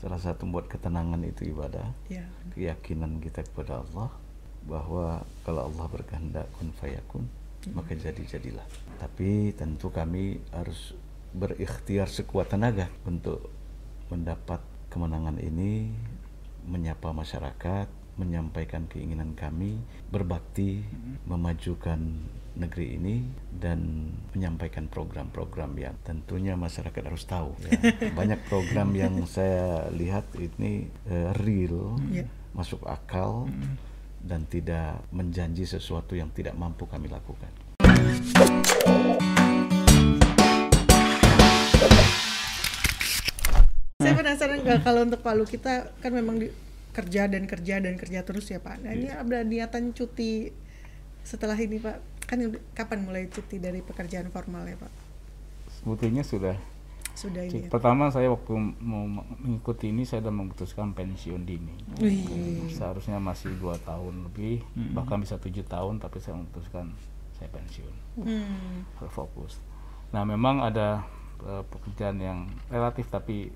[0.00, 1.92] salah satu buat ketenangan itu ibadah.
[2.08, 2.24] Ya.
[2.56, 4.08] keyakinan kita kepada Allah
[4.64, 7.24] bahwa kalau Allah berkehendak kun fayakun
[7.76, 8.64] maka jadi jadilah
[8.96, 10.96] tapi tentu kami harus
[11.36, 13.52] berikhtiar sekuat tenaga untuk
[14.08, 15.92] mendapat kemenangan ini
[16.64, 17.88] menyapa masyarakat
[18.20, 19.80] menyampaikan keinginan kami
[20.12, 20.84] berbakti
[21.24, 21.96] memajukan
[22.60, 27.72] negeri ini dan menyampaikan program-program yang tentunya masyarakat harus tahu ya.
[28.18, 32.26] banyak program yang saya lihat ini eh, real Ya.
[32.52, 33.48] masuk akal
[34.20, 37.48] dan tidak menjanji sesuatu yang tidak mampu kami lakukan.
[44.00, 46.48] Saya penasaran nggak kalau untuk Palu kita kan memang di,
[47.00, 48.84] kerja dan kerja dan kerja terus ya Pak.
[48.84, 50.52] Nah ini ada niatan cuti
[51.24, 52.28] setelah ini Pak.
[52.28, 52.44] Kan
[52.76, 54.92] kapan mulai cuti dari pekerjaan formal ya Pak?
[55.80, 56.56] Sebetulnya sudah.
[57.16, 57.68] Sudah ini ya.
[57.72, 59.04] Pertama saya waktu mau
[59.42, 61.74] mengikuti ini saya sudah memutuskan pensiun dini.
[61.98, 62.70] Wih.
[62.70, 64.62] Seharusnya masih dua tahun lebih,
[64.94, 66.94] bahkan bisa tujuh tahun, tapi saya memutuskan
[67.34, 68.84] saya pensiun, Hmm.
[69.00, 69.58] berfokus.
[70.12, 71.02] Nah memang ada
[71.40, 73.48] eh, pekerjaan yang relatif tapi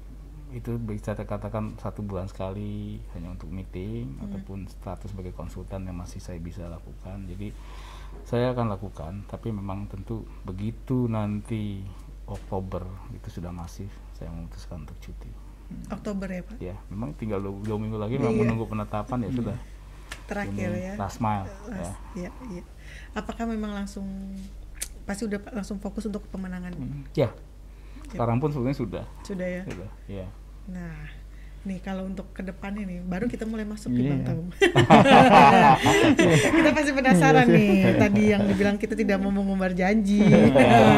[0.55, 6.23] itu bisa dikatakan satu bulan sekali hanya untuk meeting ataupun status sebagai konsultan yang masih
[6.23, 7.27] saya bisa lakukan.
[7.27, 7.51] Jadi
[8.23, 11.83] saya akan lakukan, tapi memang tentu begitu nanti
[12.25, 15.29] Oktober itu sudah masif, saya memutuskan untuk cuti.
[15.91, 16.57] Oktober ya Pak.
[16.63, 18.43] Ya, memang tinggal dua, dua minggu lagi, memang Iya.
[18.47, 19.57] menunggu penetapan ya sudah.
[20.25, 20.95] Terakhir Ini ya.
[20.95, 21.45] Last mile.
[21.45, 21.57] ya.
[21.69, 22.63] Las- ya, iya.
[23.13, 24.07] Apakah memang langsung
[25.05, 26.73] pasti udah langsung fokus untuk pemenangan?
[26.73, 27.29] Hmm, Ya,
[28.07, 29.05] sekarang pun sebenarnya sudah.
[29.21, 29.63] Sudah ya.
[29.67, 30.27] Sudah, ya.
[30.67, 30.97] Nah,
[31.63, 34.27] nih kalau untuk ke depan ini baru kita mulai masuk di Bang Iya.
[34.27, 34.45] Tom.
[36.57, 40.21] kita pasti penasaran nih tadi yang dibilang kita tidak mau mengumbar janji.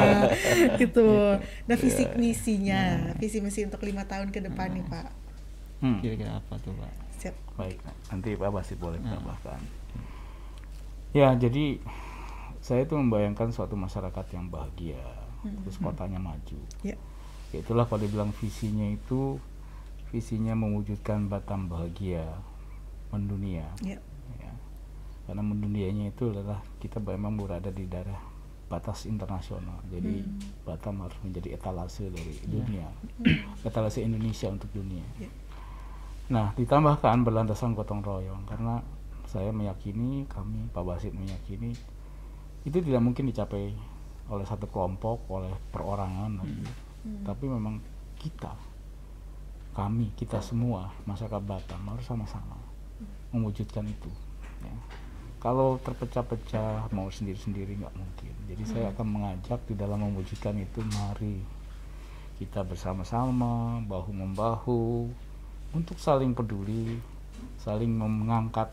[0.81, 1.39] gitu.
[1.65, 2.83] Nah, visi misinya,
[3.15, 5.09] visi misi untuk lima tahun ke depan nih, Pak.
[5.77, 5.99] Hmm.
[6.01, 6.93] Kira-kira apa tuh Pak?
[7.17, 7.35] Siap.
[7.55, 9.13] Baik, nanti Pak Basit boleh Hmm.
[9.13, 9.61] tambahkan.
[11.11, 11.81] Ya, jadi
[12.59, 15.01] saya itu membayangkan suatu masyarakat yang bahagia,
[15.63, 16.59] terus kotanya maju.
[16.83, 16.99] Ya.
[17.49, 19.39] Ya, itulah kalau dibilang visinya itu
[20.11, 22.25] visinya mewujudkan Batam bahagia
[23.11, 23.67] mendunia.
[23.83, 23.99] Ya.
[24.39, 24.53] Ya.
[25.27, 28.19] Karena mendunianya itu adalah kita memang berada di daerah
[28.67, 29.79] batas internasional.
[29.91, 30.27] Jadi
[30.67, 32.91] Batam harus menjadi etalase dari dunia,
[33.63, 35.07] etalase Indonesia untuk dunia.
[35.23, 35.31] Ya.
[36.27, 38.83] Nah, ditambahkan berlandasan gotong royong karena
[39.31, 41.75] saya meyakini, kami Pak Basit meyakini
[42.67, 43.71] itu tidak mungkin dicapai
[44.27, 46.67] oleh satu kelompok, oleh perorangan lagi.
[47.23, 47.79] Tapi memang
[48.19, 48.51] kita,
[49.77, 52.57] kami, kita semua masyarakat Batam harus sama-sama
[53.29, 54.09] mewujudkan itu.
[54.65, 54.77] ya.
[55.37, 58.35] Kalau terpecah-pecah mau sendiri-sendiri nggak mungkin.
[58.49, 61.45] Jadi saya akan mengajak di dalam mewujudkan itu mari
[62.41, 65.09] kita bersama-sama bahu membahu
[65.77, 66.97] untuk saling peduli,
[67.61, 68.73] saling mengangkat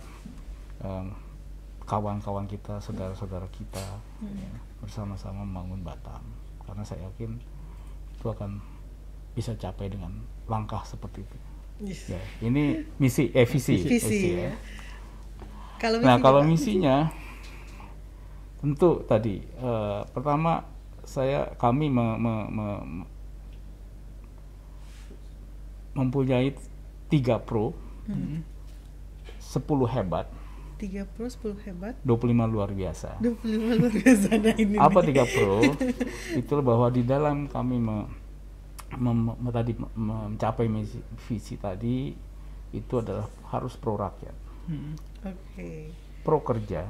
[0.80, 1.12] em,
[1.84, 3.84] kawan-kawan kita, saudara-saudara kita
[4.24, 6.24] ya, bersama-sama membangun Batam.
[6.64, 7.36] Karena saya yakin
[8.16, 8.64] itu akan
[9.36, 10.16] bisa capai dengan
[10.46, 11.38] langkah seperti itu.
[11.84, 12.08] Yes.
[12.08, 14.54] Ya, ini misi, eh visi, Visi, ya.
[15.78, 16.48] Kalau Nah, misinya, kalau Pak?
[16.48, 16.96] misinya
[18.58, 20.64] tentu tadi eh, pertama
[21.04, 23.10] saya kami me- me- me- me-
[25.94, 26.56] mempunyai
[27.08, 28.42] tiga pro, Hmm.
[29.38, 30.26] 10 hebat,
[30.76, 33.16] 3 Pro 10 hebat, 25 luar biasa.
[33.22, 33.44] 25
[33.78, 34.76] luar biasa nah ini.
[34.76, 35.06] Apa nih.
[35.12, 35.62] tiga pro?
[36.42, 38.10] Itu bahwa di dalam kami me-
[38.96, 42.12] mem- me- tadi me- mencapai misi, visi tadi
[42.72, 44.36] itu adalah harus pro rakyat.
[44.64, 44.96] Hmm.
[45.22, 45.92] Oke.
[46.24, 46.88] pro kerja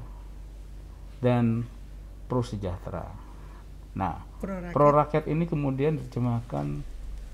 [1.18, 1.66] dan
[2.28, 3.10] pro sejahtera.
[3.94, 4.74] Nah, Pro rakyat.
[4.74, 6.82] pro rakyat ini kemudian diterjemahkan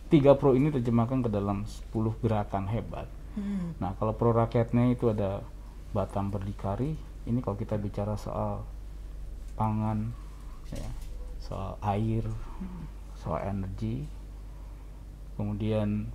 [0.08, 3.08] tiga pro ini terjemahkan ke dalam 10 gerakan hebat.
[3.36, 3.76] Hmm.
[3.78, 5.44] Nah, kalau pro rakyatnya itu ada
[5.90, 6.94] Batam berdikari.
[7.26, 8.62] Ini kalau kita bicara soal
[9.54, 10.14] pangan,
[10.70, 10.90] ya,
[11.40, 12.24] soal air,
[13.16, 14.06] soal energi.
[15.40, 16.12] Kemudian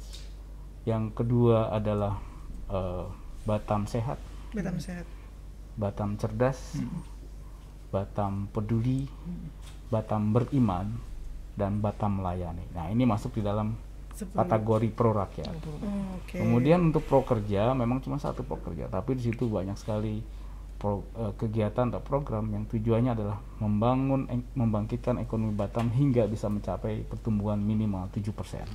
[0.85, 2.21] yang kedua adalah
[2.69, 3.09] eh,
[3.49, 4.21] Batam sehat.
[4.53, 5.09] Batam sehat.
[5.81, 6.76] Batam cerdas,
[7.88, 9.09] Batam peduli,
[9.88, 11.00] Batam beriman,
[11.56, 12.69] dan Batam melayani.
[12.76, 13.73] Nah ini masuk di dalam
[14.15, 14.31] 10.
[14.31, 15.50] kategori pro rakyat.
[15.50, 16.38] Oh, Oke.
[16.38, 20.23] Kemudian untuk pro kerja memang cuma satu pro kerja, tapi di situ banyak sekali
[20.85, 27.09] pro- eh, kegiatan atau program yang tujuannya adalah membangun, membangkitkan ekonomi Batam hingga bisa mencapai
[27.09, 28.69] pertumbuhan minimal 7%.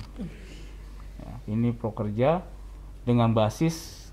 [1.22, 2.42] Ya, ini pro kerja
[3.06, 4.10] dengan basis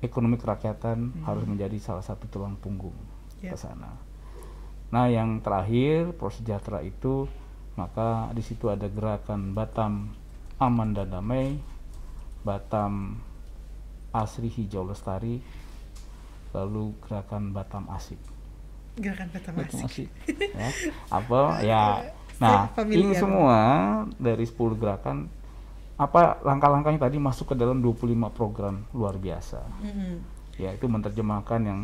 [0.00, 2.96] ekonomi kerakyatan harus menjadi salah satu tulang punggung
[3.36, 3.52] Ya.
[3.52, 3.92] ke sana.
[4.88, 7.28] Nah, yang terakhir pro sejahtera itu
[7.76, 10.08] maka di situ ada gerakan Batam
[10.56, 11.60] aman dan damai,
[12.40, 13.20] Batam
[14.08, 15.44] Asri Hijau Lestari,
[16.56, 18.16] lalu gerakan Batam Asik.
[18.96, 20.08] Gerakan Batam Batam Asik.
[20.08, 20.08] Asik.
[20.56, 20.70] ya.
[21.12, 21.84] Apa ya?
[22.40, 23.60] Nah, ini semua
[24.16, 25.28] dari 10 gerakan
[25.96, 29.64] apa langkah-langkahnya tadi masuk ke dalam 25 program luar biasa.
[29.80, 30.20] Mm-mm.
[30.60, 31.80] Ya, itu menerjemahkan yang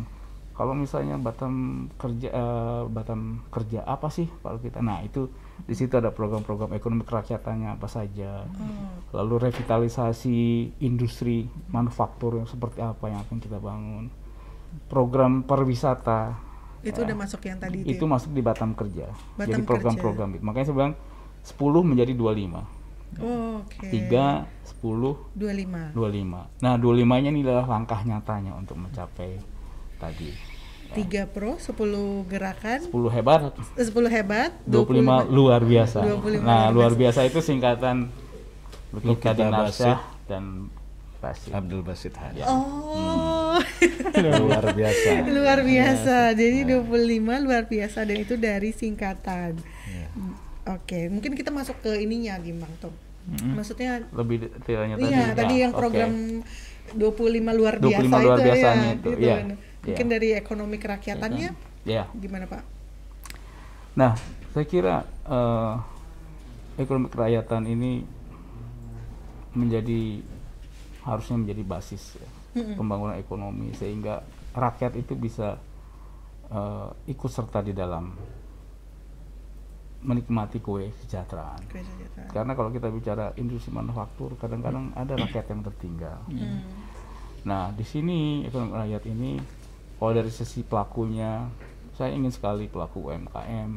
[0.53, 5.25] kalau misalnya Batam kerja eh, Batam kerja apa sih kalau kita nah itu
[5.65, 10.37] di situ ada program-program ekonomi kerakyatannya apa saja Oh, lalu revitalisasi
[10.81, 14.09] industri manufaktur yang seperti apa yang akan kita bangun
[14.87, 16.37] program pariwisata
[16.83, 17.95] itu ya, udah masuk yang tadi itu.
[17.95, 18.11] itu ya?
[18.11, 19.07] masuk di Batam kerja
[19.39, 20.93] Batam jadi program-program itu makanya saya bilang
[21.43, 22.81] 10 menjadi 25
[23.21, 23.93] Oh, Oke.
[23.93, 25.93] 3 10 25.
[25.93, 29.37] 25 nah 25 nya ini adalah langkah nyatanya untuk mencapai
[30.01, 30.33] tadi
[30.93, 31.73] 3 pro, 10
[32.29, 37.39] gerakan, 10 hebat eh, 10 hebat, 25 luar biasa 25 nah luar luar biasa itu
[37.41, 38.09] singkatan
[38.93, 39.99] Lukita Lukita Dinarsyah
[40.29, 40.69] dan
[41.17, 42.43] Basit Abdul Basit Hadi.
[42.45, 43.32] Oh.
[44.43, 45.09] Luar biasa.
[45.29, 46.17] luar biasa.
[46.37, 49.57] Jadi 25 luar biasa dan itu dari singkatan.
[49.89, 50.07] Ya.
[50.77, 52.93] Oke, mungkin kita masuk ke ininya Gimbang tuh.
[53.55, 55.79] Maksudnya lebih detailnya tadi iya, tadi Ya, yang oke.
[55.79, 56.11] program
[56.91, 59.55] 25 luar 25 biasa luar itu biasanya ya, itu, gitu iya, iya.
[59.83, 61.49] Mungkin dari ekonomi kerakyatannya
[61.83, 62.63] ya gimana, Pak?
[63.93, 64.17] nah
[64.55, 65.73] saya kira eh,
[66.81, 68.01] ekonomi kerakyatan ini
[69.53, 70.23] menjadi
[71.05, 72.75] harusnya menjadi basis ya, Mm-mm.
[72.75, 74.21] pembangunan ekonomi sehingga
[74.51, 75.57] rakyat itu bisa
[76.47, 78.13] eh, ikut serta di dalam
[79.99, 82.27] menikmati kue kesejahteraan Kue sejahtera.
[82.29, 86.61] karena kalau kita bicara industri manufaktur kadang-kadang ada rakyat yang tertinggal Hmm.
[87.43, 89.35] Nah, di sini ekonomi rakyat ini
[89.95, 91.43] kalau dari sisi pelakunya,
[91.93, 93.71] saya ingin sekali pelaku UMKM,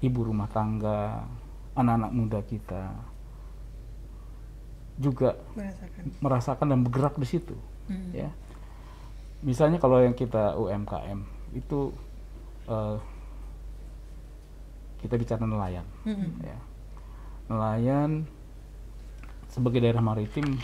[0.00, 1.26] ibu rumah tangga,
[1.74, 2.94] anak-anak muda kita
[4.96, 6.02] juga Merasakan.
[6.18, 7.54] merasakan dan bergerak di situ,
[7.88, 8.10] Hmm.
[8.12, 8.30] ya.
[9.42, 11.24] Misalnya kalau yang kita UMKM
[11.56, 11.94] itu
[12.68, 12.96] eh,
[14.98, 16.42] kita bicara nelayan, Mm-mm.
[16.42, 16.58] ya.
[17.48, 18.26] Nelayan
[19.48, 20.58] sebagai daerah maritim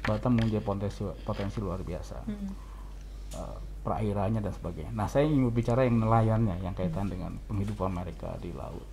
[0.00, 2.50] Batam mempunyai potensi potensi luar biasa Mm-mm.
[3.36, 4.92] eh, perairannya dan sebagainya.
[4.96, 8.86] Nah, saya ingin berbicara yang nelayannya yang kaitan dengan penghidupan mereka di laut.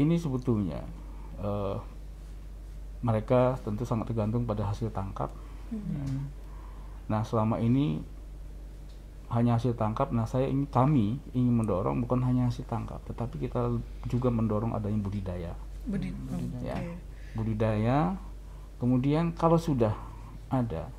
[0.00, 0.80] Ini sebetulnya
[1.42, 1.76] eh,
[3.00, 5.32] mereka tentu sangat tergantung pada hasil tangkap.
[7.10, 8.02] Nah, selama ini
[9.30, 10.10] hanya hasil tangkap.
[10.10, 13.70] Nah, saya ingin kami ingin mendorong bukan hanya hasil tangkap, tetapi kita
[14.10, 15.54] juga mendorong adanya budidaya
[15.86, 16.94] Budi- oh, ya oke.
[17.34, 18.14] budidaya
[18.76, 19.96] kemudian kalau sudah
[20.52, 20.92] ada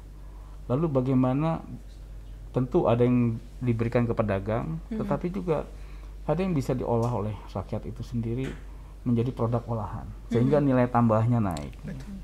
[0.65, 1.61] lalu bagaimana
[2.51, 5.69] tentu ada yang diberikan ke pedagang tetapi juga
[6.25, 8.49] ada yang bisa diolah oleh rakyat itu sendiri
[9.05, 12.17] menjadi produk olahan sehingga nilai tambahnya naik Betul.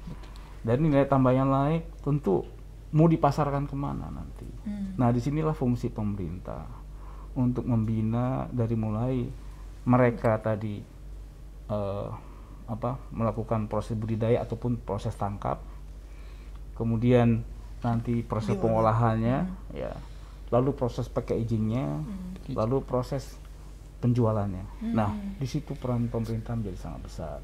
[0.68, 2.44] Dan nilai tambahnya naik tentu
[2.92, 4.48] mau dipasarkan ke mana nanti.
[4.68, 5.00] Hmm.
[5.00, 6.68] Nah, di sinilah fungsi pemerintah
[7.40, 9.24] untuk membina dari mulai
[9.88, 10.84] mereka tadi
[11.72, 12.10] eh,
[12.68, 15.64] apa melakukan proses budidaya ataupun proses tangkap,
[16.76, 17.48] kemudian
[17.80, 18.64] nanti proses Diolah.
[18.68, 19.38] pengolahannya,
[19.72, 19.96] ya,
[20.52, 22.04] lalu proses packagingnya,
[22.52, 23.40] lalu proses
[24.04, 24.92] penjualannya.
[24.92, 27.40] Nah, di situ peran pemerintah menjadi sangat besar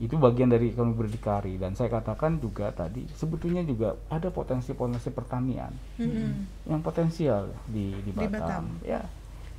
[0.00, 5.68] itu bagian dari ekonomi berdikari dan saya katakan juga tadi sebetulnya juga ada potensi-potensi pertanian
[5.94, 6.64] Mm-mm.
[6.64, 8.32] yang potensial di di Batam.
[8.32, 8.64] Batam.
[8.80, 9.04] Ya,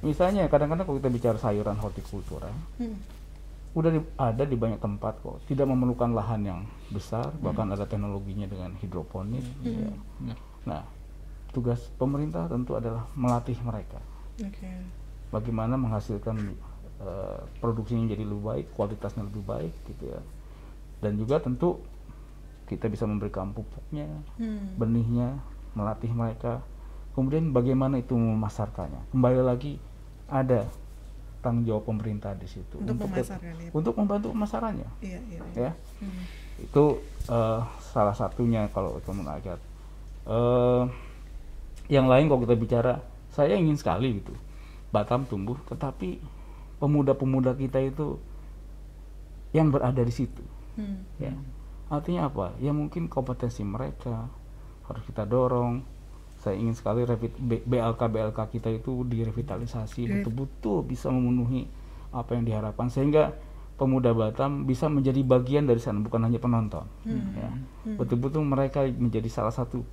[0.01, 2.98] misalnya kadang-kadang kalau kita bicara sayuran hortikultura, Hmm.
[3.71, 8.43] udah di- ada di banyak tempat kok, tidak memerlukan lahan yang besar, bahkan ada teknologinya
[8.45, 9.45] dengan hidroponik.
[9.62, 9.93] ya.
[10.65, 10.81] Nah,
[11.53, 14.01] tugas pemerintah tentu adalah melatih mereka
[14.38, 14.71] Oke.
[15.29, 16.33] bagaimana menghasilkan
[17.01, 20.22] eh, produksinya jadi lebih baik, kualitasnya lebih baik gitu ya.
[21.01, 21.81] Dan juga tentu
[22.65, 24.08] kita bisa memberikan pupuknya,
[24.39, 24.77] Hmm.
[24.77, 25.41] benihnya,
[25.74, 26.62] melatih mereka.
[27.12, 29.12] Kemudian bagaimana itu memasarkannya.
[29.12, 29.75] Kembali lagi
[30.31, 30.63] ada
[31.41, 33.70] tanggung jawab pemerintah di situ Untuk memasarkan ya.
[33.74, 35.39] untuk membantu pemasarannya Iya, iya.
[35.51, 35.62] iya.
[35.67, 35.72] ya.
[36.00, 36.24] Hmm.
[36.62, 39.60] Itu eh, salah satunya kalau ekonomi rakyat.
[40.29, 40.84] Eh,
[41.89, 42.93] yang lain kalau kita bicara,
[43.27, 44.31] saya ingin sekali gitu
[44.93, 46.20] Batam tumbuh, tetapi
[46.81, 48.17] pemuda-pemuda kita itu
[49.51, 50.41] yang berada di situ,
[50.75, 51.03] Hmm.
[51.15, 51.31] ya.
[51.88, 52.55] Artinya apa?
[52.57, 54.31] Ya mungkin kompetensi mereka
[54.88, 55.83] harus kita dorong.
[56.39, 61.69] Saya ingin sekali BLK BLK kita itu direvitalisasi betul-betul bisa memenuhi
[62.09, 63.38] apa yang diharapkan sehingga
[63.77, 67.38] pemuda Batam bisa menjadi bagian dari sana bukan hanya penonton Hmm.
[67.38, 67.50] ya
[67.85, 67.93] Hmm.
[67.95, 69.85] betul-betul mereka menjadi salah satu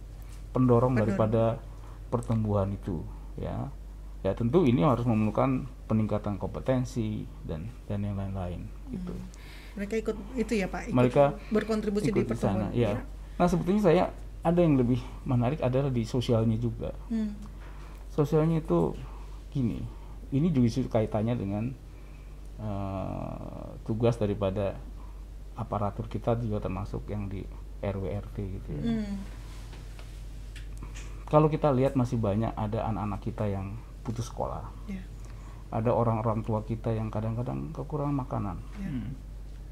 [0.50, 0.96] pendorong, Pendorong.
[1.04, 1.60] daripada
[2.08, 3.04] pertumbuhan itu
[3.36, 3.68] ya
[4.20, 9.16] ya tentu ini harus memerlukan peningkatan kompetensi dan dan yang lain-lain gitu
[9.74, 12.76] Mereka ikut itu ya Pak, ikut Mereka berkontribusi di ikut di sana pertemuan.
[12.76, 12.92] ya
[13.38, 14.04] Nah sebetulnya saya
[14.42, 16.90] ada yang lebih menarik adalah di sosialnya juga.
[17.06, 17.38] Hmm.
[18.10, 18.98] Sosialnya itu
[19.54, 19.78] gini,
[20.34, 21.64] ini justru kaitannya dengan
[22.58, 24.74] eh, tugas daripada
[25.54, 27.46] aparatur kita juga termasuk yang di
[27.78, 28.82] RW RT gitu ya.
[28.82, 29.16] Hmm.
[31.28, 34.64] Kalau kita lihat masih banyak ada anak-anak kita yang putus sekolah.
[34.88, 35.02] Ya.
[35.68, 38.88] Ada orang-orang tua kita yang kadang-kadang kekurangan makanan, Ya.
[38.88, 39.10] Hmm.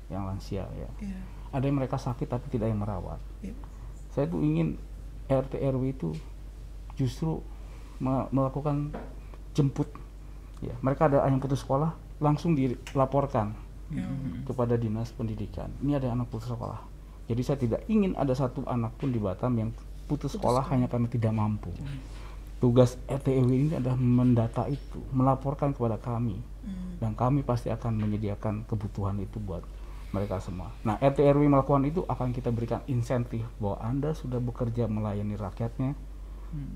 [0.07, 0.88] yang lansia ya.
[1.00, 1.19] Ya.
[1.50, 3.17] Ada yang mereka sakit tapi tidak yang merawat.
[3.41, 3.57] Ya.
[4.12, 4.76] Saya tuh ingin
[5.26, 6.12] RT RW itu
[6.95, 7.41] justru
[7.97, 8.93] me- melakukan
[9.53, 9.88] jemput.
[10.61, 13.53] Ya, mereka ada yang putus sekolah langsung dilaporkan
[13.87, 14.05] Ya.
[14.45, 15.69] kepada dinas pendidikan.
[15.79, 16.81] Ini ada anak putus sekolah.
[17.26, 19.71] Jadi saya tidak ingin ada satu anak pun di Batam yang
[20.07, 21.71] putus sekolah hanya karena tidak mampu.
[22.57, 26.97] Tugas RT RW ini adalah mendata itu, melaporkan kepada kami, Hmm.
[26.99, 29.61] dan kami pasti akan menyediakan kebutuhan itu buat
[30.09, 30.73] mereka semua.
[30.81, 35.93] Nah, RT RW melakukan itu akan kita berikan insentif bahwa Anda sudah bekerja melayani rakyatnya.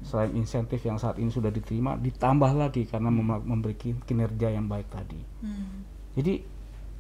[0.03, 3.73] Selain insentif yang saat ini sudah diterima, ditambah lagi karena mem- memberi
[4.05, 5.17] kinerja yang baik tadi.
[5.41, 5.87] Hmm.
[6.13, 6.45] Jadi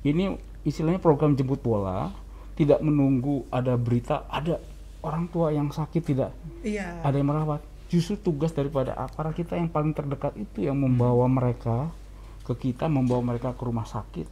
[0.02, 0.32] ini
[0.64, 2.08] istilahnya program jemput bola,
[2.56, 4.56] tidak menunggu ada berita, ada
[5.00, 7.04] orang tua yang sakit tidak Iya.
[7.04, 7.60] ada yang merawat.
[7.90, 11.90] Justru tugas daripada aparat kita yang paling terdekat itu yang membawa mereka
[12.46, 14.30] ke kita, membawa mereka ke rumah sakit,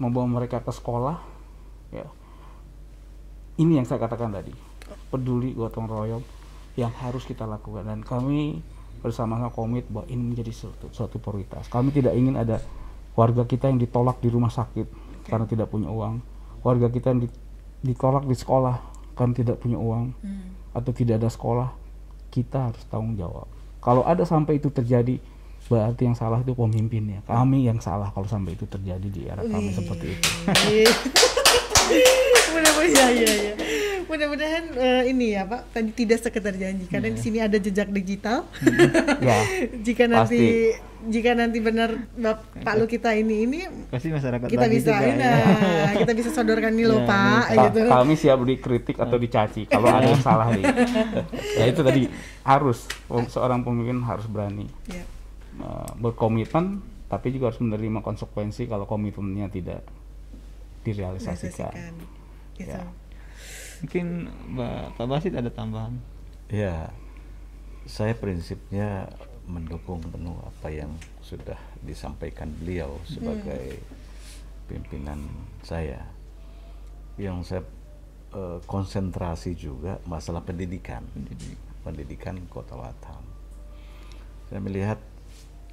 [0.00, 1.20] membawa mereka ke sekolah.
[1.92, 2.08] Ya.
[3.60, 4.52] Ini yang saya katakan tadi,
[5.12, 6.24] peduli gotong royong
[6.76, 8.60] yang harus kita lakukan dan kami
[9.00, 11.68] bersama-sama komit bahwa ini menjadi suatu, suatu prioritas.
[11.68, 12.60] Kami tidak ingin ada
[13.16, 14.88] warga kita yang ditolak di rumah sakit
[15.28, 16.20] karena tidak punya uang,
[16.64, 17.40] warga kita yang di-
[17.84, 18.76] ditolak di sekolah
[19.16, 20.52] karena tidak punya uang Hmm.
[20.76, 21.72] atau tidak ada sekolah,
[22.30, 23.48] kita harus tanggung jawab.
[23.82, 25.18] Kalau ada sampai itu terjadi,
[25.66, 27.22] berarti yang salah itu pemimpinnya.
[27.26, 30.30] Kami yang salah kalau sampai itu terjadi di era kami seperti itu.
[32.54, 33.65] Mudah-mudahan ya, ya, ya.
[34.16, 38.48] Mudah-mudahan eh, ini ya Pak, tadi tidak sekedar janji karena di sini ada jejak digital.
[39.28, 39.44] ya,
[39.86, 40.72] jika nanti
[41.06, 42.08] jika nanti benar
[42.64, 43.58] Pak Lu kita ini ini
[43.92, 45.36] Pasti masyarakat kita bisa juga, ini, ya.
[46.02, 47.80] kita bisa sodorkan nih loh Ya, Pak Ka- gitu.
[47.92, 50.64] kami siap dikritik atau dicaci kalau ada yang salah nih.
[51.60, 52.08] ya itu tadi
[52.40, 52.88] harus
[53.28, 55.04] seorang pemimpin harus berani Ya.
[56.00, 56.80] berkomitmen,
[57.12, 59.84] tapi juga harus menerima konsekuensi kalau komitmennya tidak
[60.84, 61.72] direalisasikan.
[61.76, 61.92] Realisasikan.
[62.56, 62.72] Gitu.
[62.72, 63.05] Ya.
[63.86, 64.26] Mungkin
[64.98, 65.94] Pak Basit ada tambahan.
[66.50, 66.90] Ya,
[67.86, 69.06] saya prinsipnya
[69.46, 70.90] mendukung penuh apa yang
[71.22, 71.54] sudah
[71.86, 73.78] disampaikan beliau sebagai
[74.66, 75.22] pimpinan
[75.62, 76.02] saya.
[77.14, 77.62] Yang saya
[78.34, 81.06] eh, konsentrasi juga masalah pendidikan,
[81.86, 83.22] pendidikan Kota Batam.
[84.50, 84.98] Saya melihat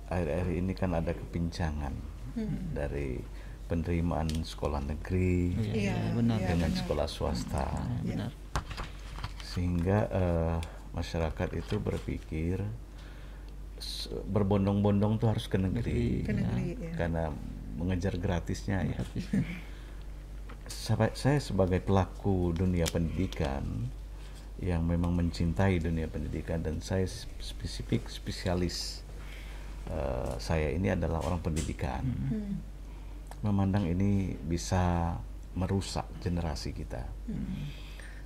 [0.06, 1.98] akhir-akhir ini kan ada kepincangan
[2.78, 3.18] dari
[3.74, 6.38] penerimaan sekolah negeri Iya, benar.
[6.38, 6.80] iya, dengan benar.
[6.86, 7.66] sekolah swasta
[8.06, 8.30] Benar.
[9.42, 10.58] sehingga eh,
[10.94, 12.62] masyarakat itu berpikir
[14.30, 16.94] berbondong-bondong tuh harus ke negeri, Ke negeri, ya.
[16.96, 17.24] karena
[17.76, 19.02] mengejar gratisnya ya.
[21.14, 23.90] Saya sebagai pelaku dunia pendidikan
[24.64, 27.04] yang memang mencintai dunia pendidikan dan saya
[27.42, 29.04] spesifik spesialis
[29.90, 32.56] eh, saya ini adalah orang pendidikan Hmm.
[33.44, 35.16] Memandang ini bisa
[35.54, 37.06] merusak generasi kita.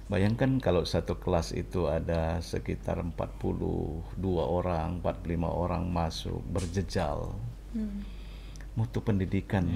[0.07, 4.07] Bayangkan kalau satu kelas itu ada sekitar 42
[4.39, 7.36] orang, 45 orang masuk berjejal,
[7.75, 8.07] Hmm.
[8.79, 9.67] mutu pendidikan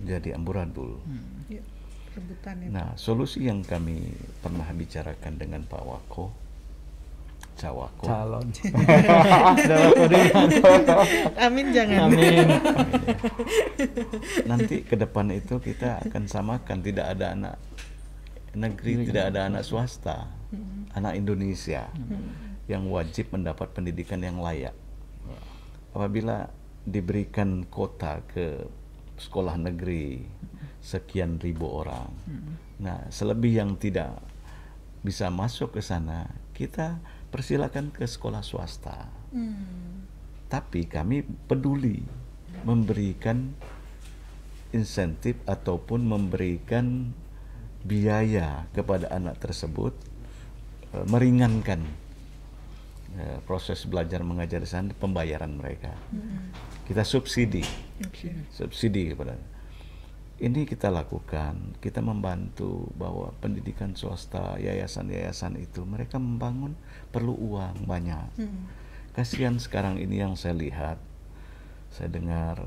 [0.00, 0.96] jadi amburadul.
[1.52, 1.60] Ya.
[2.16, 2.68] Rebutan ya.
[2.72, 6.32] Nah, solusi yang kami pernah bicarakan dengan Pak Wako,
[7.56, 8.46] Cawako, Calon.
[8.50, 10.20] Kode
[11.46, 12.10] Amin jangan.
[12.10, 12.46] Amin.
[14.50, 16.78] nanti ke depan itu kita akan samakan.
[16.82, 17.54] Tidak ada anak
[18.56, 20.26] negeri tidak ada anak swasta.
[20.92, 21.88] Anak Indonesia
[22.68, 24.76] yang wajib mendapat pendidikan yang layak.
[25.92, 26.48] Apabila
[26.82, 28.66] diberikan kota ke
[29.22, 30.26] sekolah negeri
[30.82, 32.10] sekian ribu orang
[32.82, 34.18] nah selebih yang tidak
[35.06, 36.98] bisa masuk ke sana kita
[37.32, 39.08] persilakan ke sekolah swasta.
[39.32, 40.04] Hmm.
[40.52, 42.04] tapi kami peduli
[42.68, 43.56] memberikan
[44.76, 47.16] insentif ataupun memberikan
[47.80, 49.96] biaya kepada anak tersebut
[50.92, 51.80] eh, meringankan
[53.16, 55.96] eh, proses belajar mengajar di sana pembayaran mereka.
[56.84, 57.64] Kita subsidi.
[58.52, 59.34] Subsidi kepada
[60.42, 66.74] ini kita lakukan kita membantu bahwa pendidikan swasta yayasan-yayasan itu mereka membangun
[67.14, 68.66] perlu uang banyak Hmm.
[69.14, 70.98] kasihan sekarang ini yang saya lihat
[71.94, 72.58] saya dengar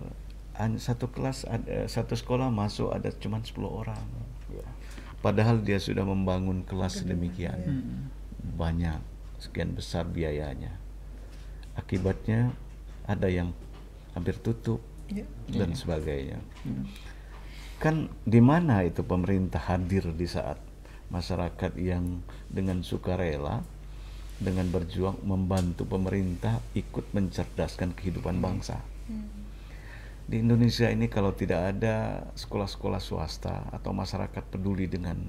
[0.80, 4.00] satu kelas ada, satu sekolah masuk ada cuma 10 orang
[4.48, 4.64] ya.
[5.20, 8.08] padahal dia sudah membangun kelas demikian Hmm.
[8.56, 9.04] banyak
[9.36, 10.80] sekian besar biayanya
[11.76, 12.56] akibatnya
[13.04, 13.52] ada yang
[14.16, 15.22] hampir tutup Ya.
[15.52, 16.40] dan sebagainya
[17.82, 20.58] kan di mana itu pemerintah hadir di saat
[21.12, 23.62] masyarakat yang dengan sukarela
[24.36, 28.84] dengan berjuang membantu pemerintah ikut mencerdaskan kehidupan bangsa
[30.26, 35.22] di Indonesia ini kalau tidak ada sekolah-sekolah swasta atau masyarakat peduli dengan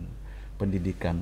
[0.57, 1.21] pendidikan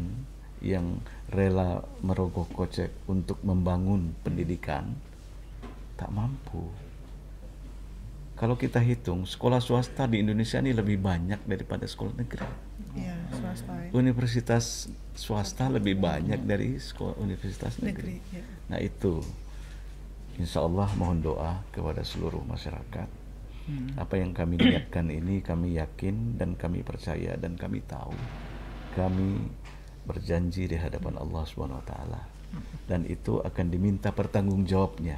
[0.62, 1.02] yang
[1.34, 4.94] rela merogoh kocek untuk membangun pendidikan
[5.98, 6.70] tak mampu.
[8.44, 12.44] Kalau kita hitung sekolah swasta di Indonesia ini lebih banyak daripada sekolah negeri.
[12.92, 13.88] ya swasta ya.
[13.96, 14.64] Universitas
[15.16, 18.36] swasta lebih banyak dari sekolah universitas negeri negeri.
[18.36, 18.44] ya.
[18.68, 19.24] Nah itu,
[20.36, 23.08] insya Allah mohon doa kepada seluruh masyarakat.
[23.96, 28.12] Apa yang kami niatkan ini kami yakin dan kami percaya dan kami tahu.
[28.92, 29.40] Kami
[30.04, 32.20] berjanji di hadapan Allah Subhanahu wa taala.
[32.84, 35.16] Dan itu akan diminta pertanggungjawabnya.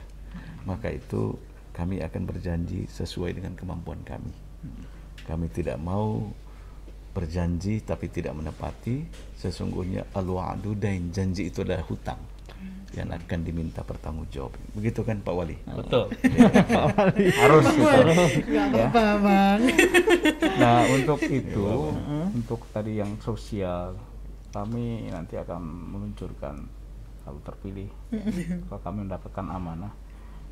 [0.63, 1.35] Maka itu
[1.77, 4.33] kami akan berjanji sesuai dengan kemampuan kami.
[5.29, 6.25] Kami tidak mau
[7.13, 9.05] berjanji tapi tidak menepati.
[9.37, 12.17] Sesungguhnya al-wa'du dain, janji itu adalah hutang
[12.97, 14.57] yang akan diminta pertanggungjawab.
[14.73, 15.57] Begitu kan Pak Wali?
[15.69, 16.09] Betul.
[17.45, 17.85] Harus gitu.
[17.85, 19.61] apa-apa bang
[20.63, 21.93] Nah, untuk itu,
[22.33, 24.01] untuk tadi yang sosial,
[24.49, 25.61] kami nanti akan
[25.93, 26.57] meluncurkan
[27.21, 27.91] kalau terpilih,
[28.71, 29.93] kalau kami mendapatkan amanah,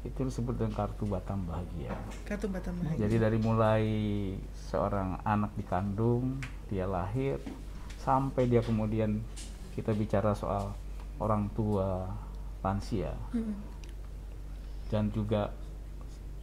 [0.04, 1.96] itu disebut dengan kartu Batam Bahagia.
[2.28, 3.84] kartu batam bahagia Jadi dari mulai
[4.68, 7.40] seorang anak dikandung, dia lahir,
[8.04, 9.24] sampai dia kemudian
[9.72, 10.76] kita bicara soal
[11.16, 12.04] orang tua,
[12.60, 13.56] lansia, Mm-mm.
[14.92, 15.48] dan juga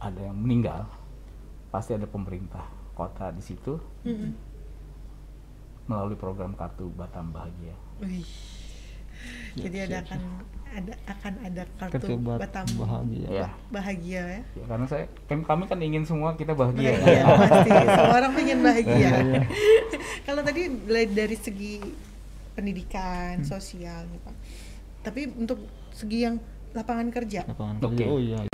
[0.02, 0.82] ada yang meninggal,
[1.70, 2.66] pasti ada pemerintah
[2.98, 4.34] kota di situ Mm-mm.
[5.86, 7.78] melalui program kartu Batam Bahagia.
[8.02, 8.26] Wih.
[9.54, 10.20] Jadi ada akan
[10.72, 13.28] ada akan ada kartu, Kartu bat- batam bahagia.
[13.28, 16.96] Ya, bahagia ya ya karena saya kan kami kan ingin semua kita bahagia.
[16.96, 19.10] bahagia pasti semua orang pengen bahagia
[20.26, 21.76] kalau tadi dari dari segi
[22.52, 24.34] pendidikan sosial nih pak
[25.02, 25.60] tapi untuk
[25.92, 26.36] segi yang
[26.72, 27.84] lapangan kerja Lapangan Oke.
[27.92, 28.04] kerja.
[28.06, 28.51] Oh iya.